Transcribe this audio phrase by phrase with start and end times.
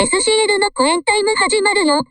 [0.00, 2.04] SCL のコエンタイム始まるよ。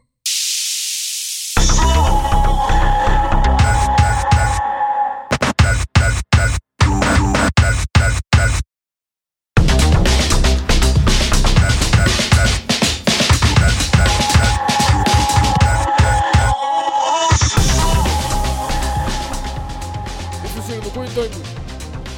[20.62, 21.36] シのコインタイム。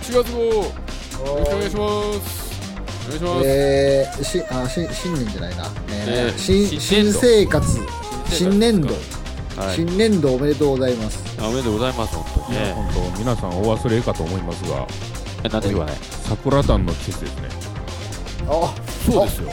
[0.01, 0.39] 4月号。
[0.39, 2.38] よろしくお願いします。
[3.09, 7.19] 願いします、えー、しあし新年じゃないな、えーね新新新年度。
[7.19, 7.79] 生活。
[8.31, 8.87] 新年度、
[9.57, 9.75] はい。
[9.75, 11.23] 新年度おめでとうございます。
[11.41, 12.57] あおめでとうございます本当に。
[12.59, 14.87] ね本当皆さんお忘れかと思いますが。
[15.43, 15.97] えなんで言わない？
[16.27, 17.50] 桜団の季節ですね。
[18.47, 18.73] あ
[19.05, 19.51] そうですよ。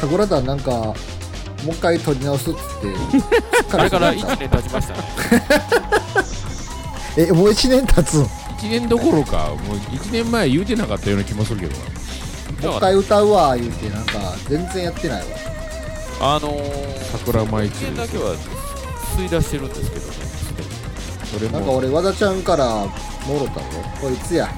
[0.00, 0.94] 桜団なんかも
[1.68, 2.66] う一回撮り直すっつって
[3.76, 5.00] あれから1一年経ちましたね。
[7.28, 8.28] えもう1年経つんも
[8.60, 11.78] 1年どころかもう1年前言うてなかったような気もするけどな
[12.62, 14.12] う一回歌うわ言うてなんか
[14.48, 15.36] 全然やってないわ。
[16.18, 18.34] あのー、桜舞一年だけは
[19.16, 20.12] 吸い出してるんですけどね。
[21.26, 23.62] それもなんか俺和田ちゃんからもろたぞ。
[24.00, 24.48] こいつや。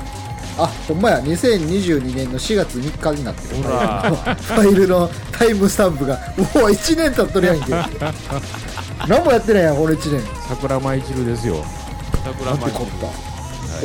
[0.59, 1.21] あほんまや。
[1.21, 3.63] 2022年の4月3日になってる。
[3.63, 4.03] ほら。
[4.03, 7.73] ファイルのタイムスタンプがもう1年経っとるやんけ。
[9.09, 10.23] 何もやってないやん俺1年。
[10.49, 11.65] 桜舞い散るですよ。
[12.25, 13.28] 桜舞なんてこった、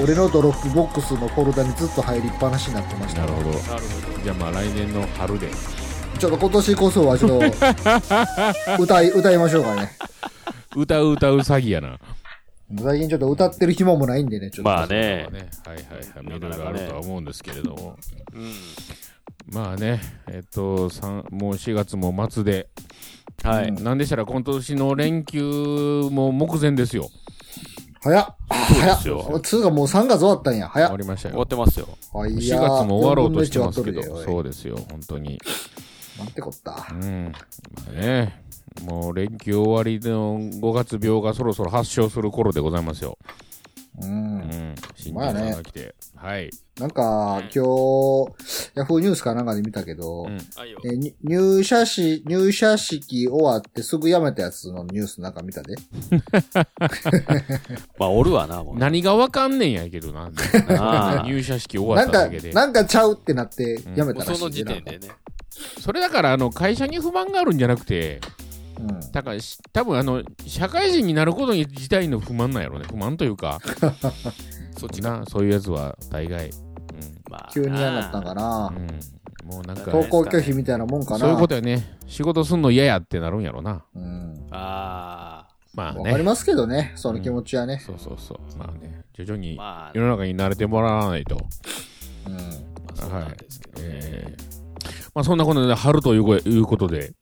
[0.02, 3.22] 俺のドロップボックスのフォルダにずっと入りっぱなしになってました。
[3.22, 3.49] なるほど。
[3.49, 5.49] なるほじゃあまあ来年の春で。
[6.19, 9.91] ちょっと今年こそはちょっと歌い歌いましょうかね。
[10.75, 11.99] 歌う歌う詐欺やな。
[12.81, 14.69] 最近ちょっと歌ってる暇もないんでねちょっと。
[14.69, 15.27] どまあね。
[15.31, 15.49] ね。
[15.66, 15.86] はいはい
[16.25, 16.38] はい。
[16.38, 17.97] いろいろあるとは思うんですけれども。
[18.33, 18.52] うん。
[19.53, 19.99] まあね。
[20.27, 22.69] えっともう4月も末で。
[23.41, 25.41] はい、うんなんでしたら今年の連休
[26.11, 27.09] も目前ですよ
[28.04, 28.36] 早っ。
[28.50, 29.34] 早すよ。
[29.38, 29.42] っ。
[29.42, 30.68] つうかもう3月終わったんや。
[30.68, 30.90] 早っ。
[30.90, 31.88] 終わりました終わよってますよ。
[32.12, 34.34] 早い4や月も終わろうとしてますけど4分の1終わっとるでおい。
[34.36, 35.42] そうですよ本当に。
[36.20, 36.88] なんてこった。
[36.92, 37.32] うん。
[37.32, 38.44] まあね
[38.86, 43.18] もう連休終わりの5月病がそろそろ発症する頃でございますよ。
[44.02, 44.76] ううんん。
[44.95, 45.95] 新まあね年さんが来て。
[46.15, 46.49] はい。
[46.80, 48.31] なんか今日
[48.73, 50.27] ヤフーニュースかなんかで見たけど、
[51.23, 55.76] 入社し、入社式終わってすぐ辞めたやつのニュースなんか見たで？
[57.99, 60.32] まあおるわなもう何がわかんねんやけどな。
[61.26, 62.52] 入社式終わなんかっただけで、。
[62.53, 65.14] なんかちゃうってなって辞めたらしいその時なんか点でね
[65.80, 68.20] それだから、あの、会社に不満があるんじゃなくて、
[68.80, 69.11] うん。
[69.11, 72.86] だからし、多分あの、社会人になることに自体の不満なんやろね。
[72.89, 73.60] 不満というか、
[74.78, 76.52] そっちがな、そういうやつは大概。
[77.30, 78.70] まあ急に嫌になったんかうな。
[78.70, 78.76] ん。
[78.76, 79.50] うん。
[79.50, 81.20] もうなんか、登校拒否みたいなもんかな。
[81.20, 81.98] そういうことやね。
[82.08, 83.83] 仕事すんの嫌やってなるんやろな。
[83.95, 84.48] うん。
[84.52, 86.00] あまあね。
[86.00, 87.80] わかりますけどね、その気持ちはね。
[87.86, 88.58] そうそうそう。
[88.58, 91.38] まあね、徐々にあまあ世の中に慣れてもらわないと。
[92.28, 92.33] うん。
[92.33, 92.39] ま
[92.94, 94.54] あそうなんですけどねえー
[95.16, 97.14] まあそんなことで春というこいうことで、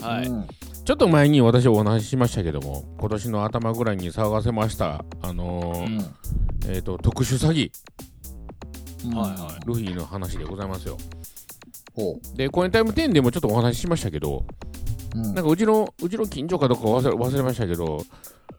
[0.00, 0.46] はいうん
[0.86, 6.04] ちょっと前に私お話ししましたけども、今年の頭ぐらいに騒がせました、あのー
[6.68, 7.72] えっ、と、特殊詐欺、
[9.04, 9.18] うん。
[9.18, 10.96] はいはルフィの話でございますよ。
[11.92, 14.44] ほで、コインタイム10でもちょっとお話ししましたけど、
[15.16, 15.18] う。
[15.18, 15.34] うん。
[15.34, 18.04] なんかうちの、うちの近所かどうか忘れ忘れましたけど、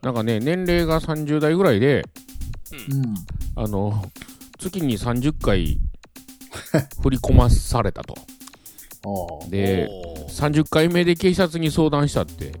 [0.02, 2.04] なんかね、年齢が30代ぐらいで、
[2.90, 3.14] うん。
[3.56, 4.04] あの、
[4.58, 5.80] 月に30回
[7.02, 8.14] 振り込まされたと。
[9.48, 12.52] で、おー30回目で警察に相談したって、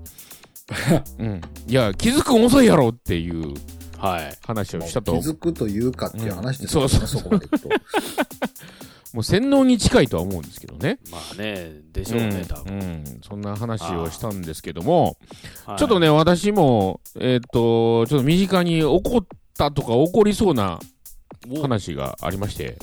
[1.18, 3.54] うん、いや、気づくん遅いやろっていう
[3.98, 4.38] はい。
[4.46, 6.90] 話をしたと、気づくというかっていう話ですよね、うん。
[6.90, 7.20] そうそう。
[7.22, 7.68] そこまでいくと。
[9.14, 10.98] もう洗脳に近いとは思うんですけどね。
[11.10, 12.74] まあねでしょうね多分。
[12.74, 15.16] うん、うんそんな話をしたんですけども、
[15.66, 15.78] はい。
[15.78, 19.26] ちょっとね、私も、えーっと、ちょっと身近に起こっ
[19.56, 20.78] たとか起こりそうな
[21.50, 21.62] お。
[21.62, 22.78] 話がありまして。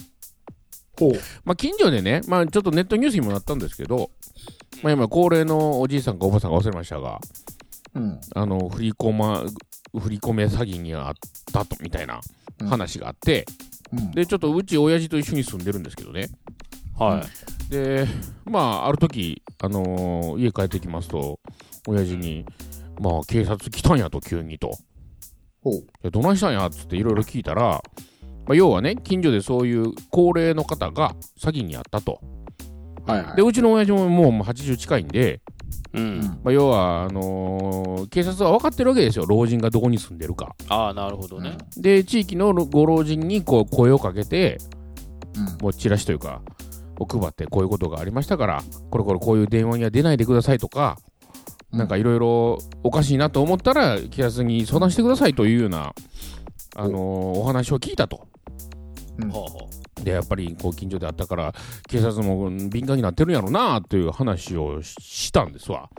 [1.44, 4.12] まあ、近所でね、まあ、ちょっとネットニュースにもなったんですけど、
[4.84, 7.20] まあ、今、高齢のおじいさんかおばさんが忘れましたが、
[7.94, 8.20] うん。
[8.34, 9.44] あの、振り込ま、
[10.00, 11.14] 振り込め詐欺にあっ
[11.52, 12.20] たと、みたいな
[12.70, 13.46] 話があって、
[13.94, 14.12] うん。
[14.12, 16.30] で、ちょっとうち親父と一緒に住んでるんですけどね。
[16.98, 18.06] はいで、
[18.46, 21.40] まあ、ある時、あのー家帰ってきますと、
[21.88, 22.46] 親父に、
[23.00, 24.78] まあ、警察来たんやと、急にと。
[26.12, 27.82] どないしたんやっつっていろいろ聞いたら、
[28.48, 32.20] まあ、要はね、近所でそういう高齢の方が詐欺にあったと。
[33.06, 33.36] はいはい。
[33.36, 35.42] で、うちの親父ももう80近いんで、
[35.94, 40.56] うんまあ、要は、あのー警察は分かってるわけですよ、老人がどこに住んでるか。
[40.70, 44.58] ああなるほどねで、地域のご老人にこう声をかけて、
[45.36, 45.64] うん。
[45.64, 46.42] もうチラシというか、
[47.00, 50.98] を配って、こういうことがありましたから、これこれこういう電話には出ないでくださいとか、
[51.72, 55.94] なんかいろいろおかしいなと思ったら、警察に相談してくださいというような、
[56.76, 56.96] あのー
[57.40, 58.28] お話を聞いたと。
[59.20, 59.32] うん
[60.04, 61.54] でやっぱりこう近所であったから
[61.88, 65.90] 警察もうん敏感になってるんやろなという話をししたんですわ。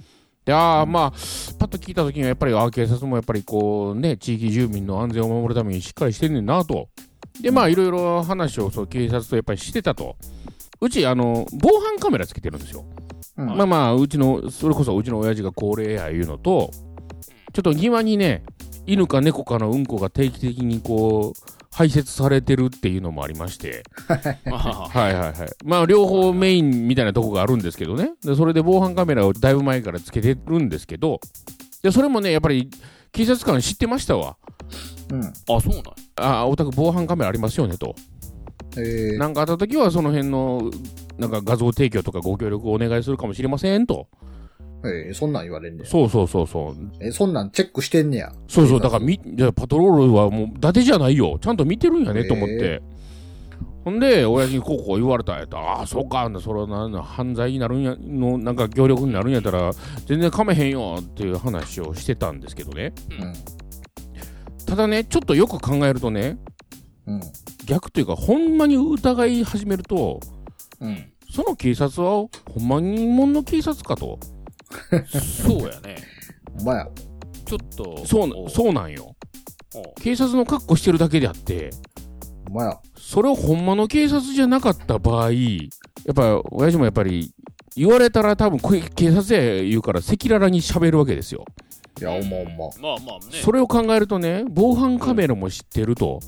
[0.45, 1.11] であーまあ
[1.59, 6.89] パッと聞いた時にはやっぱりあー警察もやっぱりこうね地域住民の安全を守るためにしっかりしてんねんなと。
[7.41, 10.17] でまあいろいろ話をそう警察とやっぱりしてたと。
[10.81, 12.85] うちあの防犯カメラつけてるんですよ。
[13.39, 16.71] うんまあまあうちのそれこそうちの親父が高齢やいうのと
[17.53, 18.45] ちょっと庭にね
[18.87, 23.83] 犬か猫かのうんこが定期的にこう排泄されてるっていうのもありまして。
[24.51, 25.35] あ はいはいはい。
[25.63, 28.13] まあ両方メインみたいなとこがあるんですけどね。
[28.25, 31.21] でそれで防犯カメラをだいぶ前からつけてるんですけど。
[31.83, 32.71] でそれもねやっぱり
[33.13, 34.39] 警察官知ってましたわ。
[35.13, 35.23] うん。
[35.23, 35.31] あ
[35.61, 35.83] そうなんや。
[36.17, 37.95] あお宅防犯カメラありますよねと。
[38.79, 40.71] えー、なんかあった時はその辺の
[41.19, 44.09] なんか画像提供とかご協力をお願いするかもしれませんと
[44.85, 45.89] えー、そんなん言われんねや。
[45.89, 48.33] そうそうそうそうえー、そんなんチェックしてんねや。
[48.49, 51.39] そうそう、だからみ、いやパトロールはもう、伊達じゃないよ。
[51.41, 52.83] ちゃんと見てるんやね、と思って。
[53.85, 59.71] ほんで、親父にこうこう言われたんやったら、ああ、そうか、それはなんだ犯罪になるんや、の、なんか協力になるんやったら、
[60.07, 62.93] 全然かめへんよっていう話をしてたんですけどね。
[63.21, 63.33] うん。
[64.67, 66.37] ただね、ちょっとよく考えるとね、
[67.07, 67.21] うん。
[67.65, 70.19] 逆というか、ほんまに疑い始めると、
[70.81, 71.13] うん。
[71.31, 72.29] その警察は、ほ
[72.61, 74.19] んまにもんの警察かと。
[75.47, 75.97] そうやね
[76.61, 76.89] お前や。
[77.47, 79.15] ちょっとそうそうなんよ。
[79.75, 81.71] お警察の格好してるだけであって、
[82.49, 82.79] お前や。
[82.97, 85.39] それをほんまの警察じゃなかった場合、や
[86.11, 87.33] っぱ、親父もやっぱり、
[87.77, 88.59] 言われたら多分
[88.95, 91.45] 警察や言うから赤裸々に喋るわけですよ。
[92.01, 92.51] いや、おまおま。
[92.81, 96.21] まあまあねそれを考えるとね、防犯カメラも知ってると。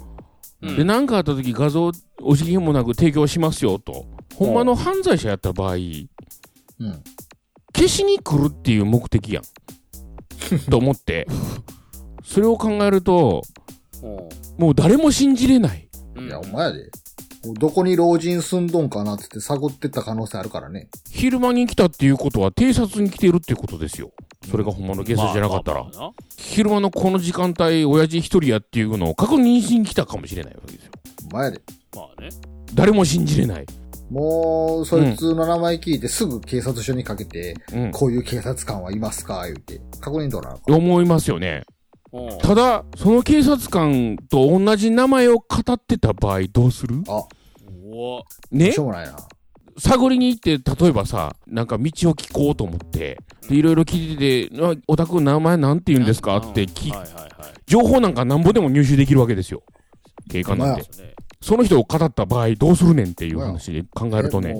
[0.62, 4.06] うんで、何かあった時画像、お辞儀もなく提供しますよと。
[4.34, 5.78] ほんまの犯罪者やった場合、うん。
[7.74, 9.44] 消しに来るっていう目的やん。
[10.70, 11.26] と思って。
[12.24, 13.42] それを考えると、
[14.02, 14.28] お
[14.58, 15.88] もう誰も信じれない。
[16.16, 16.90] うんいや、お前やで。
[17.54, 20.88] どこに老人住んどんかなってって探ってった可能性あるからね。
[21.10, 24.10] 昼間に来たっていうことは偵察に来てるっていうことですよ。
[24.50, 25.86] それがほんまの警察じゃなかったら。
[26.36, 30.90] 昼間のこの時間帯、親父一人やっていうのを確認しに来たかもしれないわけですよ。
[31.30, 31.62] お前やで。
[31.94, 32.30] まあね
[32.74, 33.66] 誰も信じれない。
[34.10, 37.90] もう、そいつの名前聞いてすぐ警察署にかけて、うん。
[37.92, 39.44] こういう警察官はいますか？
[39.44, 40.74] 言うて、確認取らなあかん。
[40.74, 41.64] 思いますよね。
[42.10, 47.02] おただ、その警察官と同じ名前を語ってた場合どうする？
[47.06, 47.22] あ、
[47.92, 48.22] お。
[48.50, 48.72] ね？
[48.72, 49.16] しょうもないな。
[49.78, 53.18] 探りに行って、例えばさ、なんか道を聞こうと思って、
[53.48, 56.38] でいろいろ聞いてて、あお宅の名前なんて言うんですか？
[56.38, 57.28] って聞はいはいはい
[57.66, 59.62] 情報なんかなんぼでも入手できるわけですよ。
[60.30, 60.84] 警官なんて。
[61.40, 64.54] その人を語った場合どうするねんっていう話で考えるとね。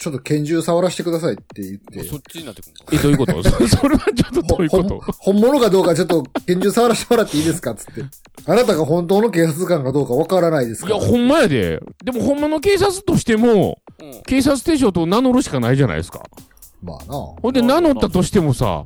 [0.00, 2.04] ちょっと拳銃触らせてくださいって言って。
[2.04, 3.42] そっちになってくるえ、どういうこと？
[3.42, 5.00] そ それはちょっとどういうこと？
[5.18, 8.04] 本物かどうかちょっと拳銃触らせてもらっていいですかつって。
[8.46, 11.10] あなたが本当の警察官かどうかわからないですいや、から。
[11.10, 11.80] ほんまやで。
[12.04, 16.22] でもほんまの警察としても、うん警察手帳と名乗るしかないじゃないですか。
[16.80, 17.14] まあな。
[17.42, 18.84] ほんで名乗ったとしてもさ、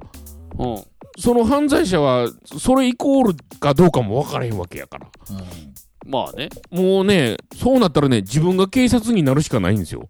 [0.58, 0.82] うん
[1.18, 5.06] その犯罪者は、それイコールかどうかも分からへんわけやから。
[5.30, 5.71] うん
[6.06, 10.08] まあねもうね、そうなったらね、自分が警察になるしかないんですよ。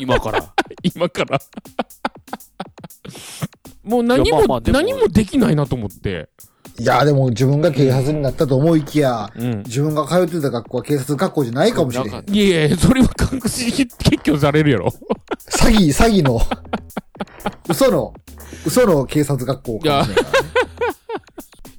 [0.00, 0.52] 今から
[0.82, 1.40] 今から。
[3.84, 6.28] もう何も、まあまあでも何もできないなと思って。
[6.78, 9.62] いや、でも自分が警察になったと思いきや、うん。
[9.64, 12.04] 自分が通ってた学校は警察学校じゃないかもしれ。
[12.10, 14.92] なん詐いやいや、それは確実に撤去されるやろ。
[15.70, 16.40] 欺、詐欺の、
[17.68, 18.12] 嘘の、
[18.66, 20.48] 嘘の警察学校かもしれんからね。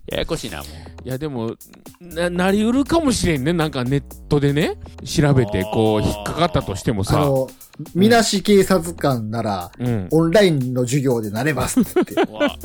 [0.08, 1.56] ややこしいなもういや、でも、
[2.02, 3.54] な、なりうるかもしれんね。
[3.54, 7.20] なんかネットでね、調べて、こう、引っかかったとしてもあさ。
[7.20, 7.48] の、
[7.96, 10.08] みなし警察官なら、うん。
[10.12, 12.16] オンラインの授業でなれますって。
[12.30, 12.58] わ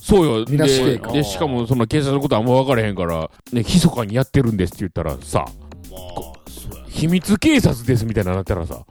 [0.00, 0.44] そうよ。
[0.48, 5.50] みなし警で、官で、しかも、その警察のことあんま分からへんから、ね、密かにやってるんですって言ったらさ、まあ
[6.48, 8.86] そうや秘密警察ですみたいなのなったらさ、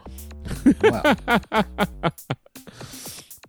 [0.92, 1.66] まあ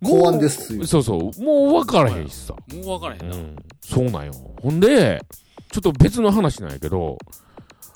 [0.03, 0.85] 公安ですよ。
[0.85, 2.53] そうそう、もう分からへんしさ。
[2.73, 4.33] もう分からへんな、うん、そうなんよ。
[4.61, 5.21] ほんで、
[5.71, 7.17] ちょっと別の話なんやけど、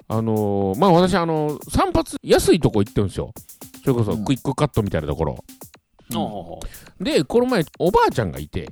[0.07, 3.31] あのーまあ私、あのー散髪、安いとこ行ってるんですよ。
[3.81, 5.37] それこそうんクイックカットみたいなところ。
[6.13, 6.59] ほうほうほ
[6.99, 8.67] で、この前、おばあちゃんがいて、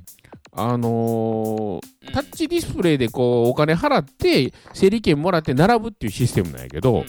[0.54, 7.06] あのーうタッチディスプレイでこう、お金払って、整理券もらって並ぶっていうシステムなんやけど、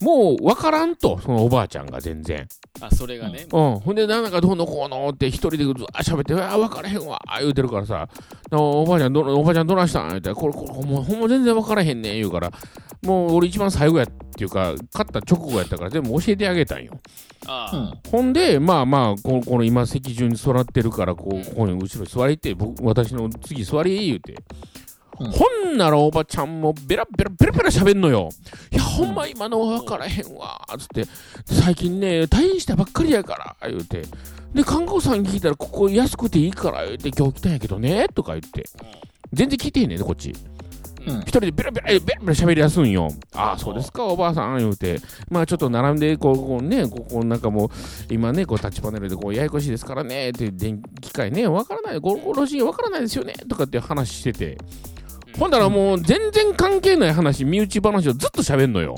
[0.00, 2.46] もう分からんと、そのおばあちゃんが全然。
[2.80, 3.78] あそれがね、うん。
[3.78, 8.08] ほんで、なんかどうのこうのって一人でずっと喋って、あ、分からへんわ、言うてるからさ、
[8.50, 12.50] おばあちゃんど、おばあちゃんどないしたん言うて、これ、これ、ほんま、ほんま全然分からへんねん、言うから、
[13.02, 16.98] もう俺一番最後やっていうか、勝った直後やったから全部教えてあげたんよ。
[17.46, 18.10] ああ、うん。
[18.10, 24.32] ほんで、まあまあ、このこの今席順に座ってるから、こう、ここに後ろに座りって、僕、私の次座り、言うて。
[24.32, 24.38] うん
[25.16, 28.30] ほんならおばちゃんもベラベラベラベラ喋んのよ。
[28.72, 31.04] いや、ほんま今のわからへんわ、つって。
[31.44, 34.02] 最近ね、退院したばっかりやから、言うて。
[34.54, 38.64] で、看護師さんに聞いたら、ここ安くていいから、言うて、今日来たんやけどね、とか言って。
[39.32, 40.32] 全然聞いてへんねんね、こっち。
[41.06, 43.08] うん一人でベラベラベラベラ喋りやすんよ。
[43.34, 45.00] ああ、そうですか、おばあさん、言うて。
[45.28, 47.70] まあちょっと並んで、こう、こうね、ここなんかもう、
[48.10, 54.58] 今ね、こうタッチパネルでこう、ややこしいですからね、って、電気械ね、わからない、ごご老人わからないですよね、とかって話してて。
[55.38, 58.94] ほんならもう、全然関係ない話、身内話をずっと喋んのよ。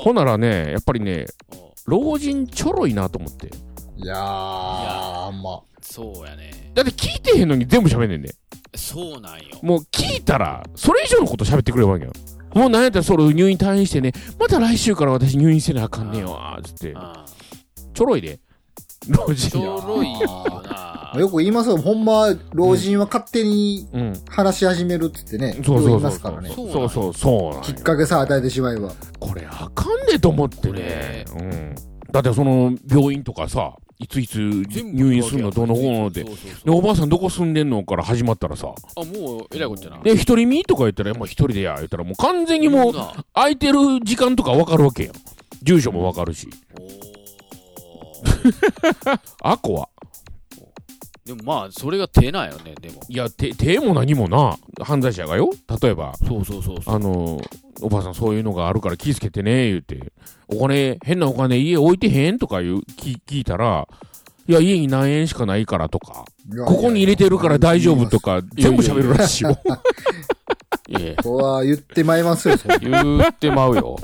[0.00, 3.48] おほんならね、やっぱりね、お老人ちょろいなと思って。
[3.96, 6.72] いやー、まそうやね。
[6.74, 8.34] だって聞いてへんのに全部喋んねんで。
[8.74, 9.44] そうなんよ。
[9.62, 12.12] もう聞いたら、それ以上のこと喋ってくれるわけよ。
[12.54, 16.92] もうなんやったらそれ入院退院してね、また来週から私入院せなあかんねよ、つって。
[16.96, 17.24] あ
[17.94, 18.40] ちょろいで。
[19.08, 19.60] 老ち人。
[19.60, 20.26] ょろいよ
[20.64, 21.12] な。
[21.14, 21.16] あ。
[21.18, 21.76] よく言いますよ。
[21.76, 24.12] ほんま、老人は勝手にうん。
[24.28, 25.52] 話し始めるっつってね。
[25.54, 26.50] そうそうそうよく言いますからね。
[26.54, 28.92] そうそうそう、そうなんよきっかけさ与えてしまえば。
[29.18, 31.24] これあかんねと思ってね。
[31.38, 31.74] うん。
[32.10, 36.24] だってその、病院とかさ、いついつ入院するのどのこうので。
[36.24, 36.30] で、
[36.66, 39.98] おばあさんどこ住んでんのから始まったらさ、あ、もう、えらいこっちゃな。
[39.98, 45.12] で、一人身とか言ったら、もう一人でや、言ったらもう完全にもう、な空いてる時間とかわかるわけやん。
[45.62, 46.48] 住所もわかるし。
[46.78, 46.92] お
[49.48, 49.88] あこは。
[51.24, 53.00] ーでもまあ、それが手なんよね、でも。
[53.08, 55.50] いや、手、手も何もな、犯罪者がよ。
[55.80, 56.94] 例えば、そうそうそうそう。
[56.94, 57.40] あの、
[57.80, 60.12] おばあさんそういうのがあるから気ぃつけてね、言うて。
[60.48, 63.86] お金、変なお金家置いてへんとか言う、聞聞いたら、
[64.48, 66.24] いや、家に何円しかないからとか、
[66.66, 69.56] ここに入れてるから大丈夫とか、全部喋るらしいよ。
[70.98, 73.96] いえ、ここは言ってまいりますよ、そんな言ってまうよ。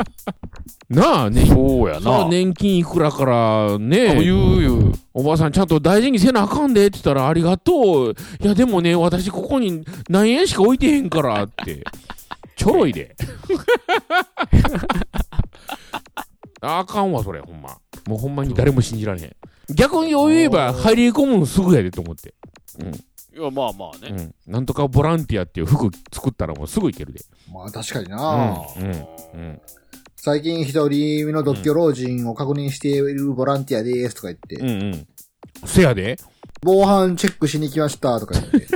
[0.89, 2.27] なあね、そうやな。
[2.29, 4.93] 年金いくらからあね、言う言う。
[5.13, 8.15] おばあさんちゃんと大事にせなあかんでって言ったらありがとう。
[8.41, 11.85] いやでもね、私ここに何円しか置いてへんからって。
[12.57, 13.15] ちょろいで。
[16.61, 17.77] あかんわ、それ、ほんま。
[18.07, 19.37] もうほんまに誰も信じられへん。
[19.75, 22.35] 逆に言えば入り込むのすぐやでと思って。
[23.37, 24.33] いや、まあまあね。
[24.47, 24.53] うん。
[24.53, 27.21] なんとかボランティアっていう服作ったらもうすぐいけるで。
[27.53, 28.11] まあ確かにうん。
[28.11, 28.85] な、うん。
[28.85, 29.61] うん。
[30.17, 35.07] 最近一人目の独居老人を確認しているボランティアですとか言って、うんうん。
[35.65, 36.17] せやで。
[36.61, 38.67] 防犯チェックしに来ましたとか言って、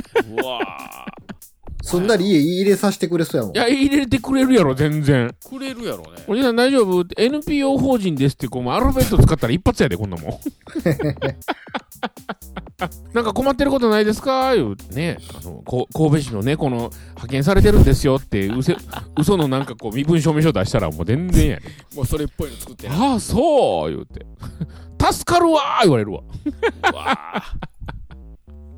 [0.40, 0.60] うわ
[1.82, 3.58] すんなり家入れさせてくれそうやもんい。
[3.58, 5.26] や、入れてくれるやろ、全然。
[5.28, 6.22] ーくれるやろね。
[6.28, 10.38] おじさん大丈夫 ?NPO 法人ですって、こう、もうアルファベット使ったら一発やで、こんなもん。
[13.12, 14.54] なんか困ってることないですか？
[14.54, 18.76] 言うてね、あの、こ神戸市のね、この、派遣されてるんですよって、うせ、
[19.18, 21.62] 嘘のなんかこう、身分証明書出したらもう全然やね
[21.94, 23.12] もうそれっぽいの作ってな。
[23.12, 24.26] ああ、そう言うて。
[25.12, 26.22] 助かるわー言われるわ。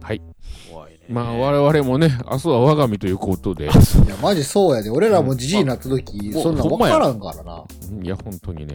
[0.03, 0.21] はい。
[0.71, 0.99] 怖いね。
[1.09, 3.73] まあ、我々もね、明日は我が身ということで、いや、
[4.23, 4.91] マジそうやで。
[4.91, 7.65] 俺らもじじいになった時、うんそんなん分からんからな。
[8.03, 8.75] いや、本当にね、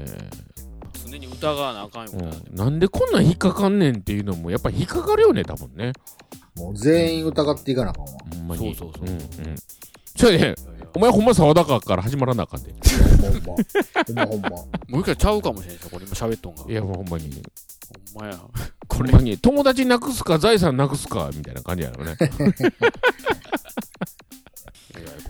[1.09, 2.27] 常に疑わなあかんような。
[2.27, 5.93] ん、なんでこんなん引っかかんねんっていうのも、やっぱり引っかかるよね、多分ね。
[6.55, 8.11] もう全員疑っていかなあかんわ。
[8.33, 8.75] ほんまに。
[8.75, 9.55] そうそうそううん、うん。
[10.15, 10.55] それね、
[10.93, 12.73] お前ほんま沢田川から始まらなあかんで。
[12.73, 13.41] ほんま。
[14.05, 14.49] ほんまほんま。
[14.49, 16.63] もう一回ちゃうかもしれんしこれ今喋っとんが。
[16.67, 17.31] いや、もうほんまに。
[18.13, 18.39] ほんまや。
[18.89, 22.17] ほんまに、友達なくすか、財産なくすか、みたいな感じやろね。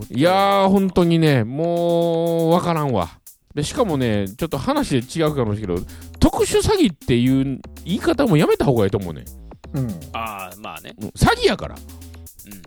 [0.10, 3.20] いやー、本当にね、もう、わからんわ。
[3.56, 5.88] で、しかもね、ちょっと話で違うかもしれんけど、
[6.20, 9.26] 特殊詐欺っていう言い方もやめた方がいいと思うね。
[9.74, 9.90] うん。
[10.14, 10.94] ああ、まあね。
[11.02, 11.76] うん詐欺やから。
[11.76, 12.62] うん。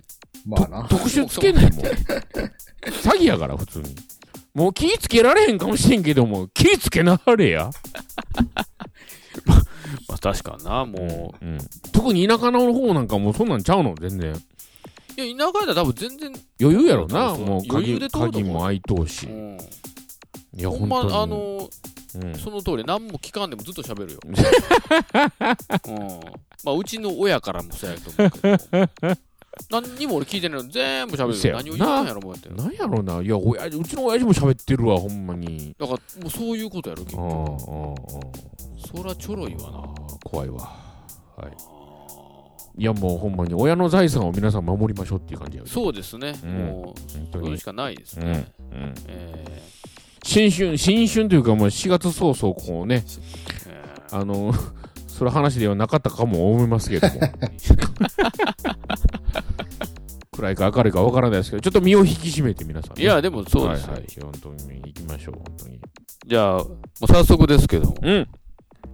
[0.50, 0.88] まあな。
[0.88, 1.84] 特殊つけんねんもん。
[2.82, 3.94] 詐欺やから、普通に。
[4.54, 7.70] もう気ぃつけられへんかもしれんけども、気ぃつけなはれや。
[9.46, 11.58] まあ確かにな、もうん。
[11.92, 14.32] 特に田舎の方なんかもうそんなんちゃうの、全然。
[14.32, 14.42] う。
[15.20, 19.30] いや、田舎やったら多分全然、余裕やろな、もう鍵余裕で通ると思う鍵も開いとうしう。
[19.30, 19.58] ん。
[20.56, 20.98] いや、ほんま。
[21.00, 21.68] あの、
[22.14, 24.20] うん、その通り、何も聞かんでもずっと喋るよ。
[24.26, 26.20] うん。
[26.64, 29.16] まあ、うちの親からもそうやと思うけど。
[29.70, 31.56] 何にも俺聞いてないの全部喋るよ。
[31.56, 32.48] 何を言ったんやろ、思うやって。
[32.48, 33.22] だかなんやろな。
[33.22, 35.74] いや、親父うちの親父も喋ってるわ、ほんまに。
[35.78, 37.94] ら、もうそういうことやろ、結ああ、あ構。
[38.94, 39.94] あ、そらちょろいわな。
[40.24, 40.56] 怖いわ。
[41.36, 42.82] はい。
[42.82, 46.34] いや、もうほんまに、親の財産を皆さん守りましょうっていう感じやそうですね。
[46.42, 47.62] うんもう、それし。
[47.62, 48.26] かないですうん。
[48.26, 48.38] うね。
[48.38, 48.44] ん。
[49.08, 49.62] え
[50.24, 53.04] 新春、新春というかもう4月早々、こうね、
[54.10, 54.52] あの、
[55.06, 57.14] それ話ではなかったかも思いますけども。
[60.34, 63.02] 暗いか明るいかわからないですけど、ちょっと身を引き締めて皆さん、ね。
[63.02, 64.06] いや、でもそうですよはいはい。
[64.22, 65.80] 本当に行きましょう、本当に。
[66.26, 66.64] じゃあ、も
[67.02, 68.26] う早速ですけど、うん。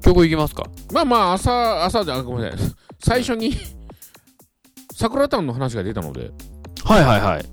[0.02, 0.64] 曲いきますか。
[0.92, 2.70] まあまあ、朝、朝じゃ、ごめんなさい。
[3.00, 3.54] 最初に、
[4.94, 6.32] 桜タンの話が出たので、
[6.84, 7.44] はいはいはい。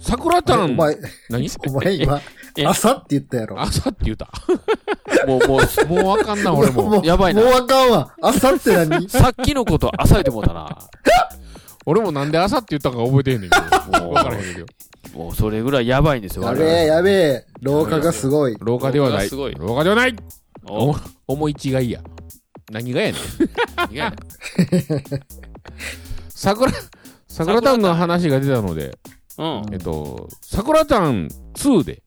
[0.00, 0.98] 桜タン、お前、
[1.30, 1.48] 何？
[1.68, 2.20] お前今
[2.56, 3.60] え、朝って言ったやろ。
[3.60, 4.28] 朝って言った。
[5.26, 7.02] もう、もう、もうわかんな、俺も。
[7.04, 8.14] やばいなもうあかんわ。
[8.20, 9.08] 朝って何？
[9.10, 10.78] さっきのこと浅いてもうたな。
[11.86, 13.56] 俺もなんで朝って言ったか覚えてへんねんけ
[13.98, 14.04] ど。
[14.04, 14.66] もうわからへんねんけど。
[15.18, 16.44] もうそれぐらいやばいんですよ。
[16.44, 17.46] やべえ、やべえ。
[17.60, 18.56] 老化がすごい。
[18.60, 19.28] 廊下ではない。
[19.28, 20.16] すごい廊下ではない
[20.66, 20.96] おお
[21.26, 22.00] 思い違いや。
[22.70, 23.20] 何がやねん。
[23.76, 24.18] 何がやねん
[26.30, 26.72] 桜、
[27.28, 28.96] 桜タンの話が出たので、
[29.38, 29.62] うん。
[29.72, 32.03] えっと、桜タン2で、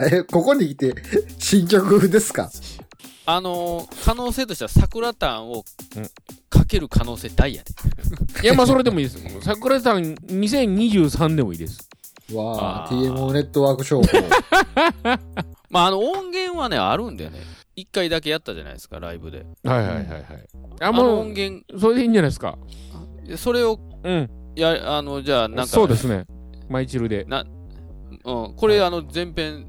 [0.00, 0.94] え、 ここに来て、
[1.38, 2.50] 新曲ですか？
[3.26, 5.64] あのー、可能性としては桜タンを
[5.96, 6.10] うん
[6.48, 7.70] かける可能性大やで。
[8.42, 9.18] いや、まあそれでもいいです。
[9.42, 11.88] 桜タン2023でもいいです。
[12.34, 14.08] わあ、TMO ネットワーク商法。
[15.70, 17.40] まあ、あの音源はね、あるんだよね。
[17.76, 19.44] 一回だけやったじゃないですか、ライブで。
[19.64, 20.24] はいはいはいはい。
[20.80, 22.58] あ、あのもう、音源、それでいいんじゃないですか？
[23.36, 24.30] それを、うん。
[24.56, 26.24] や、あの、じゃあ、なんか、そうですね。
[26.68, 27.24] マイチルで。
[28.24, 28.54] うん。
[28.54, 29.66] これ、あの、前編、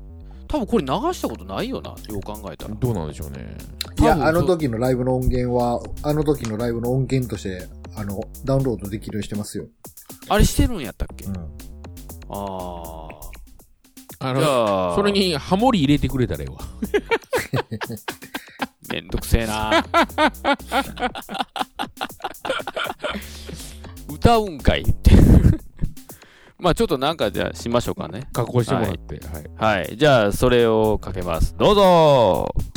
[0.47, 2.75] 多分これ流したことないよな、よう考えたら。
[2.75, 3.55] どうなんでしょうね。
[3.99, 9.67] いや、多分あの時のライブの音源は、あの時のライブの音源として、あの、ダウンロードできるようにしてますよ。
[10.27, 11.35] あれしてるんやったっけ、うん。
[11.37, 11.43] あ
[12.29, 13.09] あ。
[14.21, 16.59] あの、じゃあ、それ、にハモリ入れてくれたらええわ。
[18.91, 19.85] めんどくせえな。
[24.11, 25.11] 歌うんかいって。
[26.59, 28.27] まあちょっとなんかじゃあしましょうかね。
[28.33, 29.19] 加工してもらって。
[29.57, 29.77] はい。
[29.77, 29.97] はい。
[29.97, 31.55] じゃあそれをかけます。
[31.57, 32.53] どうぞ「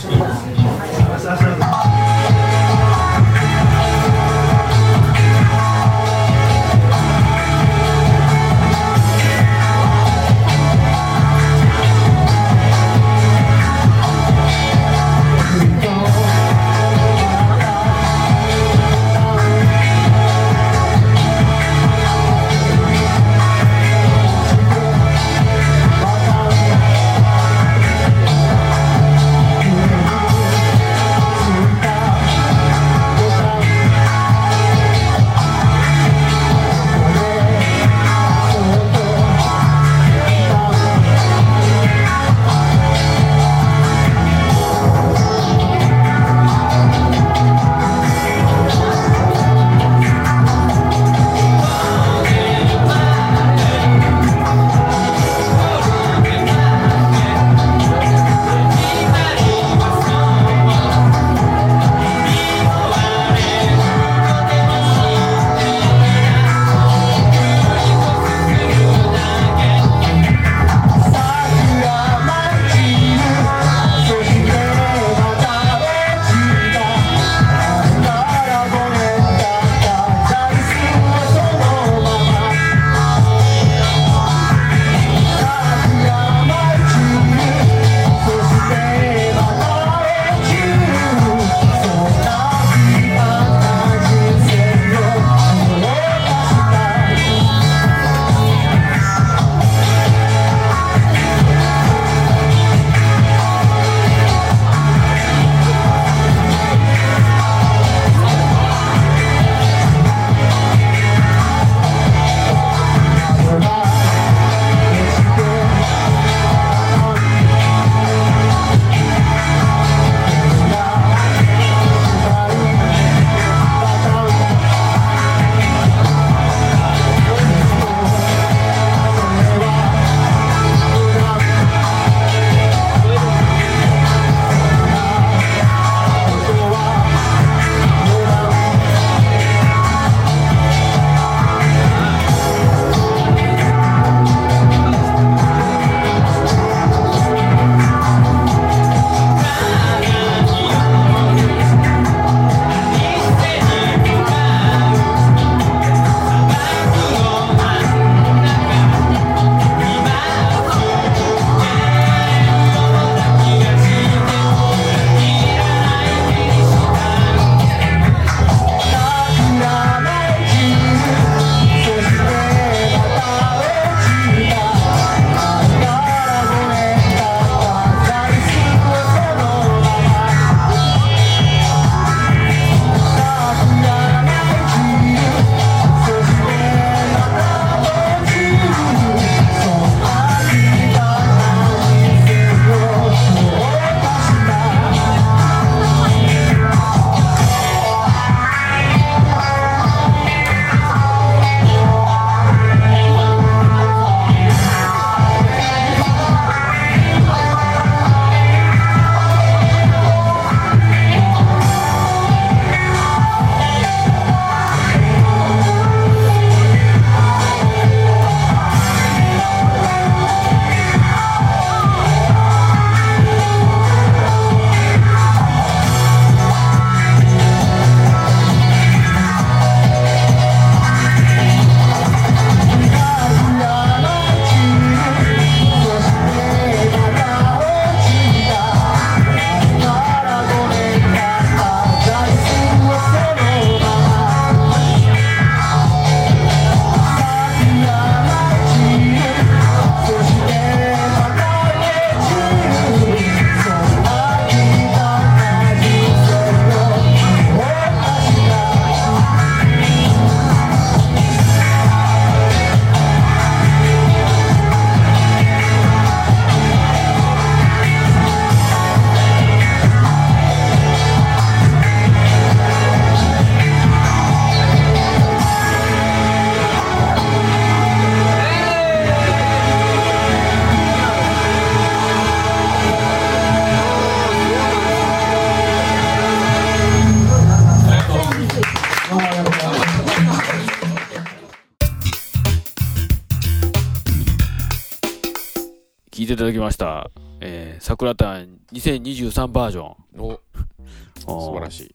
[297.44, 299.96] えー、桜単2023バージョン。
[300.20, 300.40] お
[301.18, 301.72] 素晴らい。
[301.72, 301.94] しい。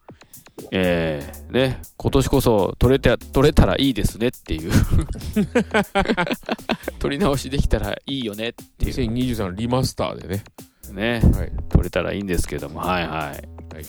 [0.71, 4.71] えー、ね、今年こそ取れて、取れたらいいですねっていう。
[6.99, 8.93] 取り直しできたらいいよねっていう。
[8.93, 10.43] 2023リマスターでね。
[10.91, 11.51] ね、はい。
[11.69, 13.19] 取れたらいいんですけども、はいはい。
[13.19, 13.85] はい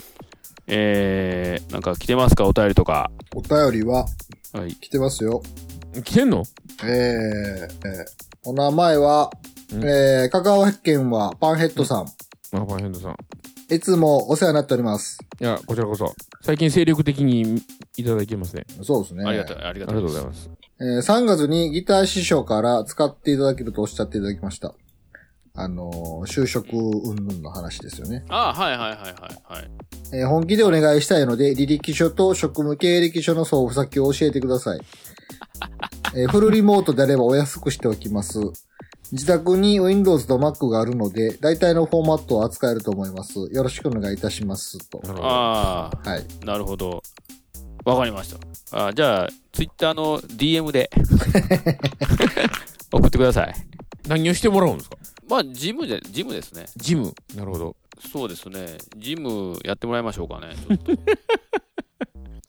[0.71, 2.45] えー、なんか来てますか？
[2.47, 3.11] お便りとか。
[3.35, 4.07] お便りは
[4.53, 4.75] はい。
[4.75, 5.43] 来てますよ。
[6.05, 6.45] 来てんの？
[6.85, 9.31] えー、えーお名前は、
[9.73, 12.07] うんえー、香川県はパンヘッドさん。
[12.53, 13.17] マーパンヘンドさん。
[13.75, 15.19] いつもお世話になっております。
[15.41, 16.15] いや、こちらこそ。
[16.41, 17.63] 最近精力的に
[17.99, 18.65] いただいてますね。
[18.83, 19.25] そうですね。
[19.27, 20.31] ありがとう、ありあがとうございま。
[20.31, 20.51] りがとうございますす。
[20.81, 24.75] えー3月にギター師匠から使っていただけるとおっしゃっていただきました。
[25.55, 28.25] あのー就職云々の話ですよね。
[28.31, 29.71] あはいはいはいはいはい。
[30.15, 34.81] えー本気でお願いしたいので、履歴書と職務経歴書の送付先を教えてください。
[36.17, 38.39] えーフルリモートであればお安くしておきます。
[39.13, 43.39] 自宅に Windows と Mac があるので、大体のフォーマットを扱えると思います。
[43.39, 44.79] よろしくお願いいたします。
[44.91, 45.01] と。
[45.03, 45.29] なるほど。
[45.29, 46.25] ああ、はい。
[46.45, 47.03] なるほど。
[47.85, 48.35] わかりまし
[48.71, 48.87] た。
[48.89, 50.91] あじゃあ、ツイッターの DM で
[52.93, 53.55] 送ってください。
[54.07, 54.97] 何をしてもらうんですか？
[55.29, 56.67] まあ、ジムで、ジムですね。
[56.77, 57.15] ジム。
[57.35, 57.77] なるほど。
[58.13, 58.79] そうですね。
[58.97, 60.55] ジムやってもらいましょうかね。
[60.57, 60.99] ちょっとい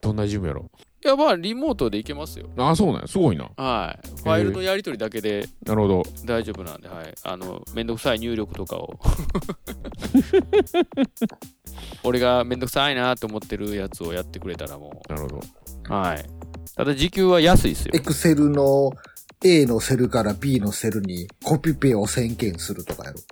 [0.02, 0.70] どんなジムやろ
[1.02, 2.46] や、まあ、リモートでいけますよ。
[2.56, 3.50] ああ、そうなんやすごいな。
[3.56, 4.08] はい。
[4.22, 6.02] ファイルのやり取りだけでなるほど。
[6.24, 7.14] 大丈夫なんで、はい。
[7.24, 8.98] あの、めんどくさい入力とかを。
[12.04, 15.38] 俺がめんどくさいなと思ってるやつをやってくれたらもなるほど。
[15.38, 15.42] う。
[15.92, 16.24] はい。
[16.76, 17.92] ただ時給は安いですよ。
[17.94, 18.92] Excel の
[19.42, 23.20] A のセルから B のセルにコピペを宣言するとかやろ。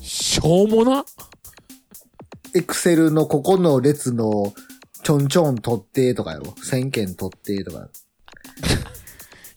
[0.00, 1.04] しょうもな
[2.54, 4.52] Excel のここの列の
[5.02, 6.54] ちょんちょん取ってとかやろ。
[6.62, 7.88] 宣言取ってとか。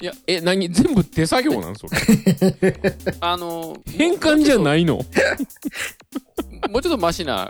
[0.02, 0.70] いや、え、何？
[0.70, 1.76] 全部手作業なん？
[1.76, 2.96] それ。
[3.22, 4.96] あの、変換じゃないの？
[4.96, 7.50] もうちょっと マシな、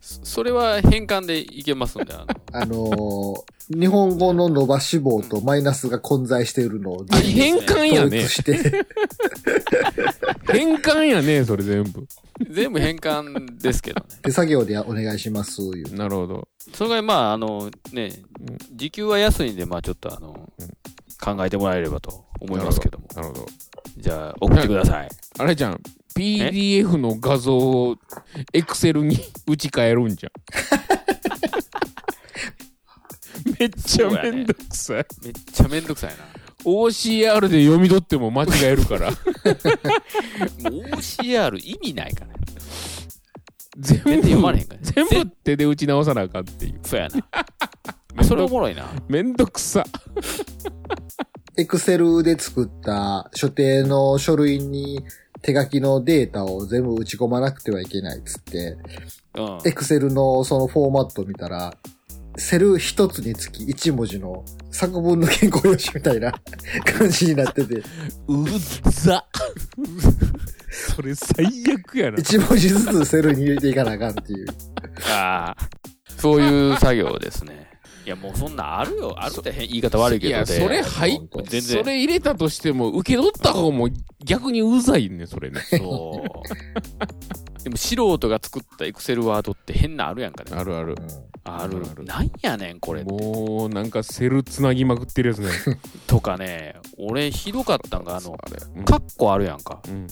[0.00, 8.28] そ それは変換でいけますんで、あの、あのー日本語の伸ばし棒とマイナスが混在しているのをあ変換やね統一。
[8.28, 8.84] して、
[10.58, 12.06] 変換やね、それ全部。
[12.50, 14.06] 全部変換ですけどね。
[14.22, 15.94] 手作業でお願いします、いう。
[15.94, 16.48] なるほど。
[16.72, 18.12] それがまあ、あの、ね、
[18.72, 20.50] 時給は安いんで、まあちょっとあの、
[21.20, 23.06] 考えてもらえればと思いますけども。
[23.14, 23.46] なるほど。
[23.96, 25.08] じゃあ、送ってください。
[25.38, 25.80] あれじゃん。
[26.16, 27.96] PDF の画像を
[28.52, 30.32] Excel に打ち替えるんじゃん。
[33.58, 35.06] めっちゃめんどくさい。
[35.24, 36.43] めっちゃめんどくさいな。
[36.64, 39.10] OCR で読み取っても間違えるから。
[39.10, 39.16] もう
[40.96, 42.34] OCR 意味ないから。
[43.78, 44.80] 全部読まれへんから。
[44.82, 46.80] 全部手で打ち直さなあかんっていう。
[46.82, 48.24] そうやな。
[48.24, 48.88] それおもろいな。
[49.08, 49.84] めんどくさ。
[51.56, 55.04] エクセルで作った所定の書類に
[55.42, 58.76] 手書きのデータを全部打ち込まなくてはいけないっつって、
[59.36, 59.58] うん。
[59.64, 61.76] エクセルのそのフォーマットを見たら、
[62.36, 66.32] セル一つにつき一文字の作文の原稿用紙みたいな
[66.84, 67.82] 感じになってて、う
[68.90, 69.24] ざ。
[70.70, 72.18] それ最悪やな。
[72.18, 74.46] 一文字ずつセルに入れていかなあかんっていう。
[75.08, 75.68] ああ、
[76.18, 77.70] そういう作業ですね。
[78.04, 79.14] いや、もうそんなんあるよ。
[79.16, 83.88] あるって変言い方悪いけどいや、それ入っほんと全然それ入れたとしても、受け取った方も
[84.24, 85.60] 逆にうざいね、それね。
[85.70, 86.22] そ
[87.60, 87.62] う。
[87.64, 90.50] でも素人が作ったエクセルワードって変なあるやんかね。
[90.54, 90.96] あるある。
[91.44, 93.04] あるあるなんやねん、これ。
[93.04, 95.50] もう、なんかセルつなぎまくってるやつね。
[96.06, 98.36] とかね、俺ひどかったんが、あの、
[98.84, 99.80] カッコあるやんか。
[99.86, 100.06] うん。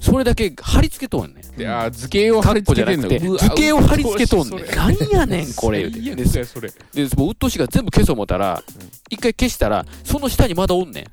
[0.00, 1.56] それだけ貼り付けとんねん。
[1.56, 3.08] で、あー、図形を貼り付けてんの。
[3.08, 4.58] じゃなくて、うわ図形を貼り付けとんねん。
[4.60, 5.90] うっとうしいなんやねん、これ。
[5.90, 6.70] 最悪で、だよそれ。
[6.70, 8.62] でもう鬱陶しいから全部消そう思ったら、
[9.10, 11.04] 一回消したら、その下にまだおんねん。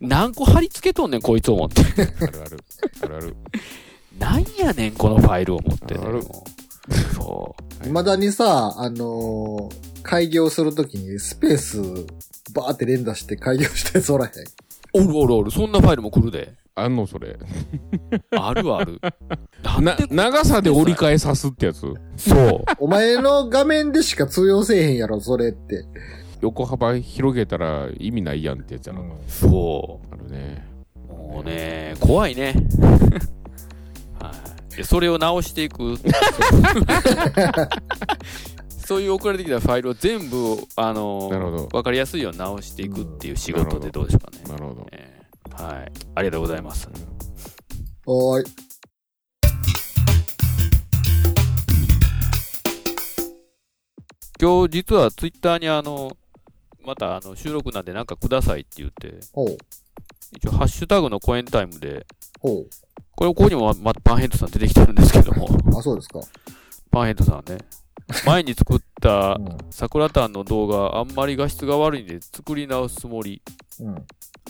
[0.00, 1.82] 何個貼り付けとんねん、こいつ思って。
[1.82, 2.58] あるある。
[3.02, 3.36] あるある。
[4.18, 6.00] なんやねん、このファイルを持ってね。
[6.02, 7.88] あるもうそう。
[7.88, 11.78] 未だにさ、あのー開業するときにスペース
[12.54, 14.32] バーって連打して開業したやつおらへん？
[14.92, 16.54] おるおるおる、そんなファイルも来るで。
[16.76, 17.36] あんの、それ。
[18.38, 19.00] あるある。
[19.80, 22.64] な長さで折り返さすってやつそう。
[22.78, 25.84] お前の画面でしか通用せえへんやろ、それって。
[26.40, 29.04] 横幅広げたら意味ないやんってやつやろ。
[29.26, 30.64] そあるね。
[31.08, 31.12] う。
[31.12, 32.54] もうね、怖いね。
[34.84, 35.96] それを直していく。
[38.68, 44.44] そういう送られてきたファイルを全部、あのなるほどわかりやすいように直していくっていう仕事でどうでしょうかね。
[44.48, 44.86] なるほど。
[44.92, 45.16] えー
[45.56, 45.92] はい。
[46.14, 46.88] ありがとうございます。
[48.04, 48.44] おーい。
[54.38, 56.14] 今日実はツイッターにあの、
[56.84, 59.14] またあの収録なんでなんかくださいって言って。
[60.36, 62.06] 一応ハッシュタグのコエンタイムで。
[63.16, 66.20] これここにもままパンヘッドさん出てきてるんですけども、あ、そうですか。
[66.90, 67.58] パンヘッドさんね、
[68.24, 69.58] 前に作ったうん。
[69.70, 73.42] 桜タンの動画、あんまり画質が悪いんで作り直すつもり。
[73.80, 73.94] うん。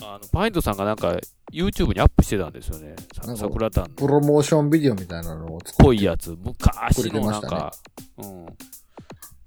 [0.03, 1.17] あの、パンヘッドさんがなんか
[1.51, 2.95] YouTube にアップしてたんですよね。
[3.35, 7.71] 桜タンのプロモーションビデオみたいなのを作っ濃いやつ、昔のなん作か、
[8.17, 8.45] うん。
[8.45, 8.47] っ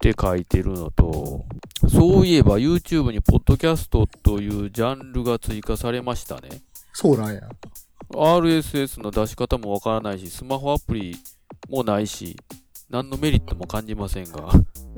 [0.01, 1.45] て書いてるのと、
[1.89, 6.63] そういえば YouTube にポッドキャストというジャンルが追加されましたね。
[6.93, 7.43] そうなんや。
[8.15, 11.17] RSS の出し方もわからないし、スマホアプリ
[11.69, 12.37] もないし、
[12.89, 14.51] 何のメリットも感じませんが、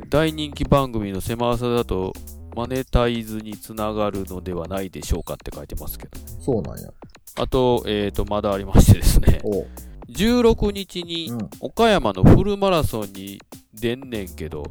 [0.08, 2.12] 大人気番組の狭さだと、
[2.54, 6.18] マネタイズにつながるのではないでしょうかって書いてますけど。
[6.40, 6.88] そうなんや。
[7.36, 9.66] あと、えーと、まだありましてですね、おう。
[10.10, 11.50] 16日にうん。
[11.60, 13.40] 岡山のフルマラソンに
[13.72, 14.64] 出んねんけど、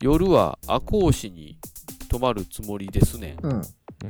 [0.00, 1.58] 夜は赤穂市に
[2.08, 3.46] 泊まるつもりですねん。
[3.46, 3.62] うん。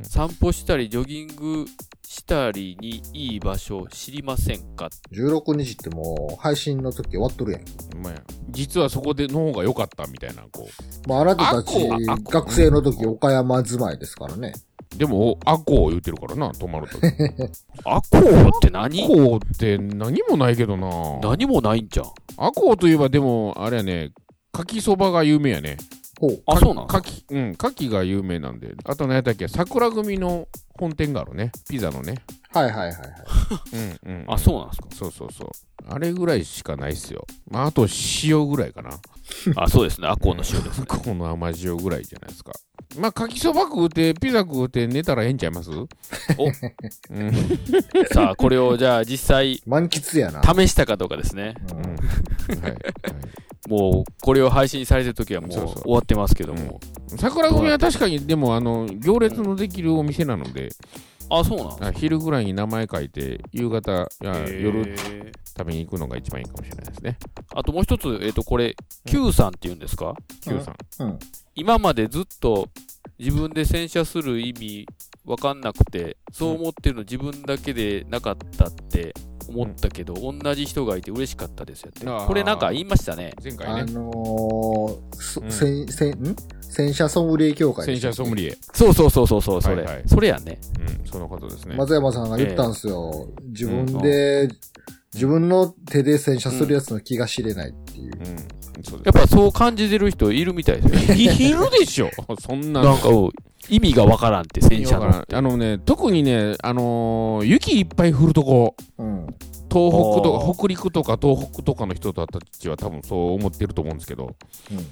[0.03, 1.65] 散歩したりジョギング
[2.09, 7.61] したりにいい場所知りませんか？16日ってもう配信の時終わっとるやん。
[8.03, 8.13] まあ、
[8.49, 10.67] 実はそこでの方が良かったみたいな、こ
[11.07, 11.87] まあ、あなたたち
[12.31, 14.53] 学生の時岡山住まいですからね。
[14.95, 14.97] う。
[14.97, 17.05] でも、アコー言ってるからな、泊まるとき。
[17.85, 21.19] 赤穂ってア何コーって何もないけどな。
[21.21, 22.07] 何もないんじゃん。
[22.37, 24.13] アコーといえば、でも、あれやね、
[24.51, 25.77] かきそばが有名やね。
[26.19, 26.41] ほう。
[26.47, 28.73] あ、そうなのかき、うん、かきが有名なんで。
[28.83, 30.47] あと何やったっけ、桜組の
[30.79, 31.51] 本店があるね。
[31.69, 32.15] ピザのね。
[32.51, 32.99] はいはいはいはい。
[33.73, 34.25] うん、うん。
[34.27, 34.87] あ、そうなんですか？
[34.91, 35.49] そうそうそう。
[35.87, 37.25] あれぐらいしかないっすよ。
[37.49, 37.87] まあ、あと
[38.23, 38.91] 塩ぐらいかな。
[39.55, 40.07] あ、そうですね。
[40.07, 40.85] 赤穂の塩ですね。
[40.89, 42.51] この甘塩ぐらいじゃないですか。
[42.97, 45.69] まあ、かきそば食うて、ピザ食うて寝たらええんちゃいます？
[45.71, 45.85] お、
[46.45, 47.31] うん、
[48.11, 50.41] さあ、これをじゃあ実際満喫やな。
[50.43, 51.55] 試したかどうかですね。
[51.71, 52.61] ううんん。
[52.61, 52.71] はい。
[52.71, 52.79] はい
[53.67, 56.79] もう、これを配信されてる時はもうそうそう終わってますけども。
[57.17, 60.69] 桜組は確かに、でも、あの、行列のできるお店なので、
[61.29, 64.97] あ、そうなん昼ぐらいに名前書いて、夕方、夜
[65.45, 67.19] 食べに行くのが一番いいかもしれないですね。
[67.53, 68.75] あともう一つ、えっ、と、これ、
[69.05, 71.03] Q さんって言うんですか？Q さん。
[71.03, 71.19] うん。
[71.59, 72.69] 今までずっと
[73.17, 74.87] 自分で洗車する意味
[75.25, 79.13] わかんなくて、そう思ってるの自分だけでなかったって
[79.49, 82.07] 思ったけど、同じ人がいて嬉しかったですよって。
[82.07, 83.33] あーこれなんか言いましたね。
[83.37, 88.57] あ前回ね、のーそうんせん、せん、ん洗車ソムリエ協会で洗車ソムリエ。
[88.73, 89.83] そうそうそうそうそう、それ。
[89.83, 90.59] はいはいそれやね。
[90.79, 91.75] うん、そのことですね。
[91.75, 93.27] 松山さんが言ったんですよ。
[93.47, 94.47] 自分で、
[95.13, 98.11] 自分の手で洗車するやつの気が知れないっていう。
[98.77, 101.15] うん、そうやっぱそう感じてる人いるみたいですよ。
[101.15, 103.29] いいるでしょ、そんなのなんか、 うん
[103.67, 105.25] 意味がわからんって、洗車の。
[105.31, 109.27] あのね、特にね、あのー雪いっぱい降るとこ、うん。
[109.71, 112.25] 東北とあーか、北陸とか東北とかの人た
[112.57, 114.35] ちは多分そう思ってると思うんですけど、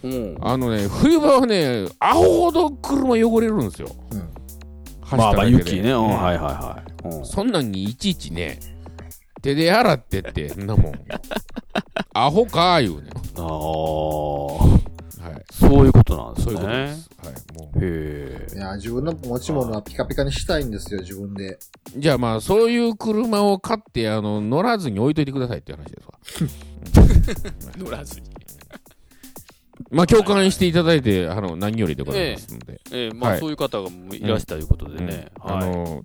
[0.04, 0.38] うん。
[0.42, 3.90] あのね、冬場はね、アホほど車汚れるんですよ。
[4.12, 4.30] うん。
[5.02, 5.92] 走まあまあっただけで雪ね。
[5.92, 7.18] うん、うんはいはいはい。
[7.18, 8.60] うんそんなんにいちいちね、
[9.42, 10.94] 手で洗ってって、んなもん。
[12.14, 13.10] アホかー言うね。
[13.38, 15.46] ああ、はい。
[15.52, 16.54] そういうことなんですね。
[16.54, 17.10] そういうことです。
[17.24, 17.60] はい。
[17.60, 18.56] もうへえ。
[18.56, 21.60] いや、自分の持ち物はピカピカにしたいんですよ、自分で。
[21.96, 27.76] じゃあまあ、そういう車を買って、あの、乗らずに置いといてくださいっていう話ですわ。
[27.78, 28.28] 乗らずに。
[29.92, 32.82] まあ、共感していただいて、あの、何よりでございますので。
[32.92, 35.28] ええ、まあ、はいそういう方がいらしたということでね。
[35.44, 35.70] うんあはい。
[35.70, 36.04] の、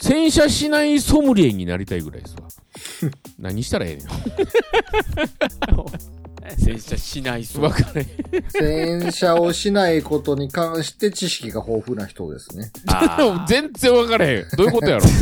[0.00, 2.48] 洗車しないソムリエになりたいぐらいですわ。
[3.38, 4.04] 何したらええね
[6.58, 7.44] 洗車しないん。
[7.44, 7.70] そうわ。
[7.70, 8.04] かれへ
[8.38, 8.44] ん。
[9.02, 12.70] 洗車をしないことに関して知識が豊富な人ですね。
[13.48, 14.46] 全然わからへん。
[14.56, 15.04] どういうことやろ？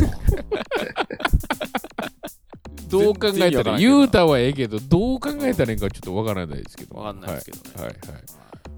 [2.90, 6.94] どう考えたら、言うたはええけど、どう考えたらいいんかちょっとわからないですけど。
[6.96, 7.64] わかんないですけどね。
[7.76, 8.22] はいはいはい。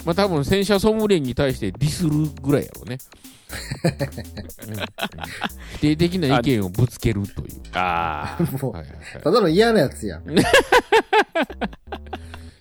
[0.07, 2.99] まあ多分洗車ソムリエに対してディスるぐらいやろうね。
[4.67, 4.79] うんうん
[5.75, 7.61] 否定的な意見をぶつけるという。
[7.75, 8.43] ああ。
[8.63, 10.25] もうはいはいはいただの嫌なやつやん。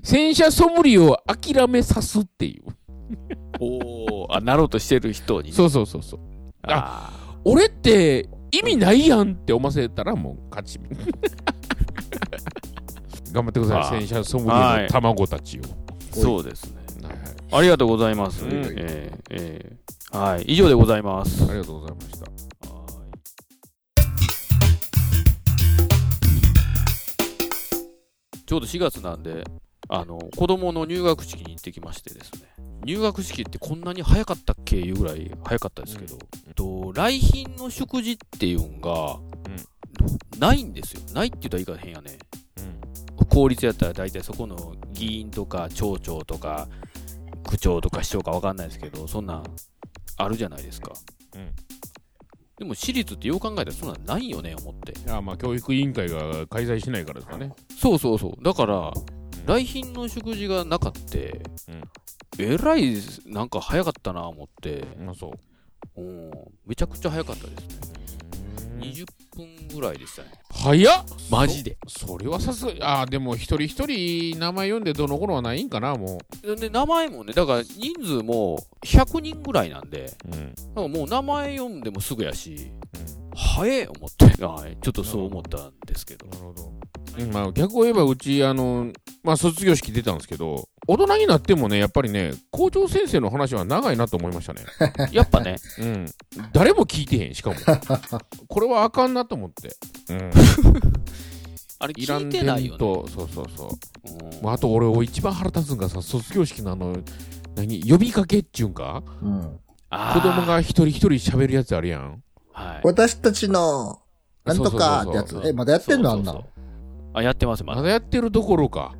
[0.03, 2.63] 洗車ソムリエを諦めさすっていう。
[3.59, 5.55] おお、あ、なろうとしてる人にね。
[5.55, 6.19] そうそうそうそう。
[6.63, 7.11] あ
[7.43, 10.79] 俺って意味ないやんって思わせたらもう勝ち。
[13.31, 15.61] 頑張ってください、あー洗車ソムリエの卵たちを。
[15.61, 16.74] ーそうです
[17.51, 18.43] ありがとうございます。
[18.45, 19.85] うんえーえー
[20.17, 20.43] はい。
[20.43, 21.43] 以上でございます。
[21.43, 22.25] ありがとうございました。
[28.45, 29.43] ちょうど4月なんで、
[29.89, 32.41] あの、子供の入学式に行ってきましてですね。
[32.85, 34.77] 入学式ってこんなに早かったっけ？
[34.77, 36.17] いうぐらい早かったですけど、
[36.55, 39.17] と来賓の祝辞っていうんが、
[40.39, 41.01] ないんですよ。
[41.13, 42.17] ないって言ったら言い方変やね。
[43.29, 46.69] 公立やったら大体そこの議員とか町長とか
[47.47, 49.43] 区長とか市長かわかんないですけど、そんなん
[50.17, 50.93] あるじゃないですか。
[51.35, 51.51] うん
[52.57, 54.93] でも私立ってよう考えたらそんなんないよね、思って。
[55.21, 58.43] まあ教育委員会が開催しないからですかねそうそうそう。
[58.43, 58.93] だから、
[59.45, 61.83] 来賓の食事がなかって、うん
[62.37, 64.85] えらい、なんか早かったな、思って。
[64.97, 65.33] まあそ
[65.95, 66.31] ううん。
[66.65, 67.95] めちゃくちゃ早かったですね。
[68.79, 70.29] 20分ぐらいでしたね。
[70.51, 71.03] 早っ！
[71.29, 71.77] マジで。
[71.87, 80.55] それはさすがああでも一人一人名前読んでどの頃はないんかなもで、名前もね、だから人数も100人ぐらいなんで、う、うん。
[80.55, 82.71] だからもう名前読んでもすぐやし、
[83.35, 86.27] 早え思って、はい、ちょっとそう思ったんですけど。
[86.27, 86.71] なるほど、
[87.19, 88.91] うんまあ、逆を言えばうちあの、
[89.23, 94.63] まあ、卒業式出たんですけど大人になってもねやっぱりね校長先生の話は長いなと思いましたね。
[95.11, 96.05] やっぱね、うん。
[96.51, 97.55] 誰も聞いてへんしかも。
[98.47, 99.75] これはあかんなと思って、
[100.09, 100.31] うん、
[101.79, 102.77] あれいらん聞いてないよね。
[102.77, 103.69] とそうそうそう。
[104.25, 104.43] うん。
[104.43, 106.97] まああと俺一番腹立つんがさ卒業式のあの
[107.55, 109.03] 何呼びかけっちゅうんか？
[109.21, 109.59] うん。
[110.13, 112.21] 子供が一人一人喋るやつあるやん
[112.55, 112.81] はい。
[112.83, 113.99] 私たちの、
[114.45, 115.41] なんとかってやつ。
[115.43, 116.65] え、まだやってんのあんなそうそうそう
[117.15, 117.81] あ、やってます、まだ。
[117.81, 118.93] まだやってるどころか。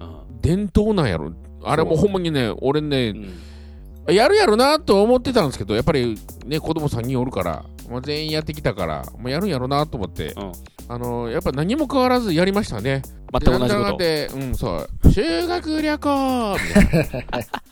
[0.00, 0.40] うん。
[0.40, 1.32] 伝統なんやろ。
[1.64, 3.14] あれもほんまにね俺ね
[4.08, 4.14] うん。
[4.14, 10.52] やるやろなと思ってたんですけどやっぱりね子供3人おるから、まあ、全員やってきたからもうやるんやろなと思って、うん。
[10.88, 13.02] あのやっぱ何も変わらずやりましたね。
[13.32, 13.96] 全く同じこと。
[13.96, 15.12] でうんそう。
[15.12, 16.80] 修学旅行みた
[17.18, 17.46] いな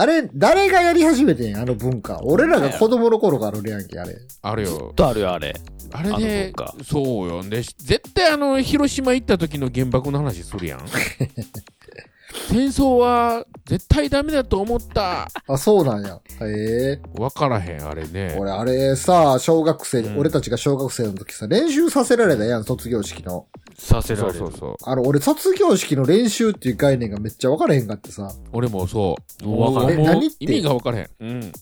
[0.00, 1.56] あれ、誰がやり始めてん？
[1.58, 2.20] あの文化。
[2.22, 4.16] 俺らが子供の頃からあるやんけ、あれ。
[4.42, 5.54] あるよとあるよ、あれ。
[5.90, 10.80] あれであの文化そうよで絶対あの広島行った時の原爆の話するやん
[12.50, 16.20] 戦争は絶対ダメだと思ったあ、そうなんや。
[16.40, 17.00] へえ。
[17.14, 23.46] 分からへんあれね俺、あれさ、小学生に、うん俺たちが小学生の時さ、練習させられたやん、卒業式の。
[23.78, 24.38] させられる。
[24.38, 28.30] そうそうそうあの、俺、卒業式の練習っていう概念がめっちゃ分からへんかってさ。
[28.52, 30.36] 俺もそうもう分からへん何って？
[30.40, 31.40] 意味が分からへんうんうん。
[31.40, 31.52] だか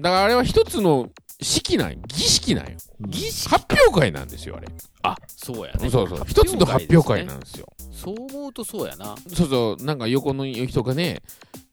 [0.00, 1.08] らあれは一つの
[1.40, 4.66] 式なんよ儀式なんよ儀式発表会なんですよあれ、
[5.02, 5.88] あ、そうやね。
[5.88, 6.24] そうそう。
[6.26, 7.44] 一つの発表会なんね。
[7.44, 7.66] ですよ。
[7.92, 9.14] そう思うとそうやな。
[9.32, 9.84] そうそう。
[9.84, 11.22] なんか横の人がね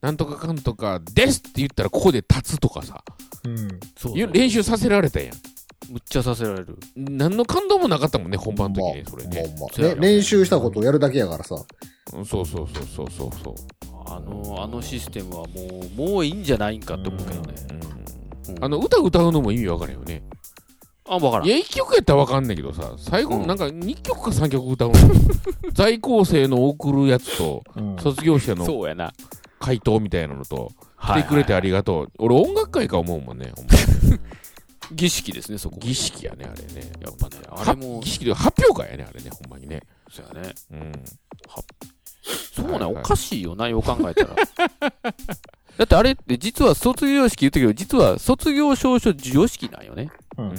[0.00, 3.02] なんとかかんとかですって言ったらここで立つとかさ。
[3.44, 3.68] うん。
[3.96, 5.34] そう練習させられたやん。
[5.90, 6.78] むっちゃさせられる。
[6.96, 9.66] 何の感動もなかったもんね本番の時にそれね、ま。
[9.66, 11.56] あまあね練習したことをやるだけやからさ。
[12.14, 13.54] うんそうそうそうそうそうそう。
[14.06, 17.54] あの、あのシステムはもう、もういいんじゃないんかって思うけどね。
[17.70, 18.25] うん
[18.60, 20.22] あの歌歌うのも意味わからんよね
[21.08, 21.50] あ、わからんい。
[21.50, 24.94] や1曲やったらわかんないけどさ最後うんなんか2曲か3曲歌うの
[25.72, 27.96] 在校生の送るやつとうん。
[27.98, 29.12] 卒業生のそうやな。
[29.58, 32.12] 回答みたいなのとは来てくれてありがとう。
[32.18, 33.52] 俺音楽会か思うもんね。
[33.56, 34.18] ほんまに
[34.92, 35.78] 儀式ですね、そこ。
[35.80, 36.92] 儀式やね、あれね。
[37.00, 39.80] やっぱね、あはれも儀、式で発表会やね、あれね、ほんまにね。
[40.10, 40.54] そうやね。
[40.70, 40.92] うん。
[42.54, 44.36] そうね、おかしいよな、よう考えたら。
[45.78, 50.10] だってあれって実は卒業式言ったけど、実は卒業証書授与式なんよね。
[50.38, 50.48] うん。
[50.50, 50.56] うん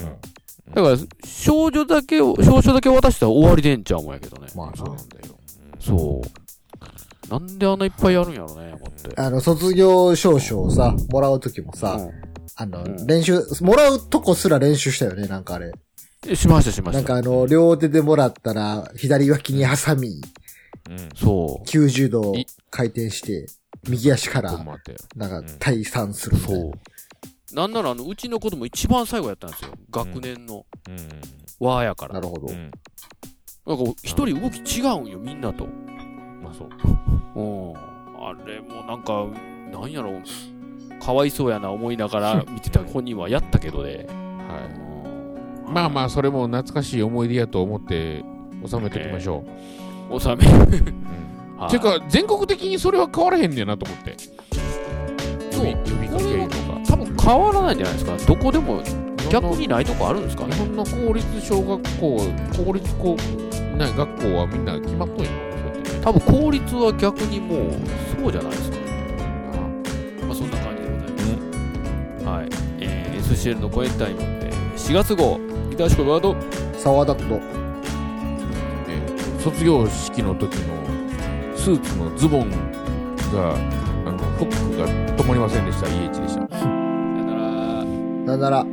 [0.74, 4.48] だから、少女だけを、証書だけ渡したら終わりでんちゃうもんやけどね。
[4.54, 5.38] まあなそうなんだよ。
[5.80, 7.30] そう。
[7.30, 9.20] なんであんないっぱいやるんやろね、思って。
[9.20, 12.12] あの、卒業証書をさ、もらうときもさ、う
[12.56, 15.68] あの、うん練習、もらうとこすら練習したよね、なんかあれ。
[15.68, 16.36] ん。
[16.36, 16.98] しました、しました。
[16.98, 20.20] なんかあの、両手でもらったら、左脇に挟み、
[20.90, 21.08] うん。
[21.14, 21.68] そう。
[21.68, 23.46] 90度い回転して、
[23.88, 24.96] 右足から、待って。
[25.16, 27.54] なんか退散するみたいなそう。
[27.54, 29.70] なんなら、あの、うちの子供一番最後やったんですよ。
[29.90, 31.08] 学年のうん。
[31.60, 32.14] 和やから。
[32.14, 32.52] なるほどう。
[32.52, 32.70] ん。
[33.66, 35.66] なんか、一人動き違うんよ、みんなと。
[36.42, 36.68] まあそう。
[37.40, 37.74] うん。
[38.20, 39.26] あれもなんか、
[39.72, 40.20] なんやろ、
[41.00, 44.06] かわいそうやな思いながら 見てた本人はやったけどね。
[44.08, 45.70] はい。
[45.70, 48.24] まあまあ、それも懐かしい思い出やと思って
[48.66, 49.44] 収めておきましょ
[50.10, 50.16] う。
[50.16, 50.44] あ、 収め。
[50.46, 51.27] うん
[51.58, 54.16] はいていうか、全国的にそれは変わらへんねんなと思って。
[55.50, 56.54] そう呼び呼びかけるのが。
[56.86, 58.16] 多分変わらないんじゃないですか。
[58.26, 58.80] どこでも
[59.30, 60.52] 逆にないとこあるんですかね。
[60.54, 62.20] 日本の公立小学校、
[62.64, 63.16] 公立高
[63.76, 66.00] な学校はみんな決まっとんやろ、そうやってね。
[66.00, 67.72] 多分効率は逆にもう
[68.20, 68.82] そうじゃないですかね。
[70.22, 71.18] まあそんな感じでございま
[72.20, 72.24] す。
[72.24, 72.48] はい。
[72.80, 75.38] えー、SCL のコエンタイム、えー4月号、
[75.70, 76.36] ギターシコワード、
[76.78, 77.58] 沢田と、えー
[79.40, 80.74] 卒業式の時の
[81.68, 82.56] スーツのズボンが、
[84.06, 84.88] あの、フックが
[85.18, 86.48] 止まりませんでした、EH でした。
[86.56, 86.72] さよ
[87.26, 87.84] なら。
[87.84, 88.64] なんなら、